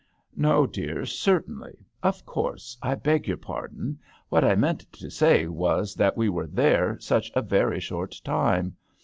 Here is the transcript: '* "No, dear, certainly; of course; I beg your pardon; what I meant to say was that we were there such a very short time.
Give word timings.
'* 0.25 0.31
"No, 0.35 0.65
dear, 0.65 1.05
certainly; 1.05 1.77
of 2.01 2.25
course; 2.25 2.75
I 2.81 2.95
beg 2.95 3.27
your 3.27 3.37
pardon; 3.37 3.99
what 4.29 4.43
I 4.43 4.55
meant 4.55 4.91
to 4.93 5.11
say 5.11 5.45
was 5.45 5.93
that 5.93 6.17
we 6.17 6.27
were 6.27 6.47
there 6.47 6.99
such 6.99 7.31
a 7.35 7.43
very 7.43 7.79
short 7.79 8.19
time. 8.25 8.77